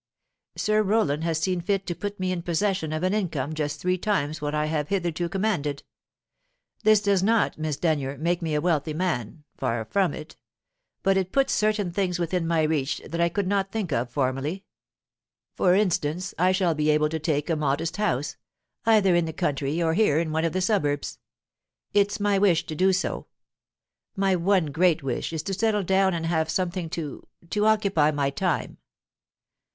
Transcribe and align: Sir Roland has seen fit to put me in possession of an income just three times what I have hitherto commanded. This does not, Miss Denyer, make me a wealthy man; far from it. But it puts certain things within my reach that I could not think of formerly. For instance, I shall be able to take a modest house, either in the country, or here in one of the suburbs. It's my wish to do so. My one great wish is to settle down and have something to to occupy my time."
Sir 0.57 0.81
Roland 0.81 1.23
has 1.25 1.37
seen 1.37 1.61
fit 1.61 1.85
to 1.85 1.93
put 1.93 2.19
me 2.19 2.31
in 2.31 2.41
possession 2.41 2.91
of 2.91 3.03
an 3.03 3.13
income 3.13 3.53
just 3.53 3.79
three 3.79 3.99
times 3.99 4.41
what 4.41 4.55
I 4.55 4.65
have 4.65 4.87
hitherto 4.87 5.29
commanded. 5.29 5.83
This 6.83 7.01
does 7.03 7.21
not, 7.21 7.59
Miss 7.59 7.77
Denyer, 7.77 8.17
make 8.17 8.41
me 8.41 8.55
a 8.55 8.61
wealthy 8.61 8.95
man; 8.95 9.43
far 9.57 9.85
from 9.85 10.11
it. 10.15 10.35
But 11.03 11.17
it 11.17 11.31
puts 11.31 11.53
certain 11.53 11.91
things 11.91 12.17
within 12.17 12.47
my 12.47 12.63
reach 12.63 12.97
that 13.07 13.21
I 13.21 13.29
could 13.29 13.45
not 13.47 13.71
think 13.71 13.91
of 13.93 14.09
formerly. 14.09 14.65
For 15.53 15.75
instance, 15.75 16.33
I 16.35 16.51
shall 16.51 16.73
be 16.73 16.89
able 16.89 17.09
to 17.09 17.19
take 17.19 17.47
a 17.47 17.55
modest 17.55 17.97
house, 17.97 18.37
either 18.87 19.13
in 19.13 19.25
the 19.25 19.31
country, 19.33 19.83
or 19.83 19.93
here 19.93 20.17
in 20.17 20.31
one 20.31 20.45
of 20.45 20.53
the 20.53 20.61
suburbs. 20.61 21.19
It's 21.93 22.19
my 22.19 22.39
wish 22.39 22.65
to 22.65 22.73
do 22.73 22.91
so. 22.91 23.27
My 24.15 24.35
one 24.35 24.71
great 24.71 25.03
wish 25.03 25.31
is 25.31 25.43
to 25.43 25.53
settle 25.53 25.83
down 25.83 26.15
and 26.15 26.25
have 26.25 26.49
something 26.49 26.89
to 26.89 27.27
to 27.51 27.67
occupy 27.67 28.09
my 28.09 28.31
time." 28.31 28.79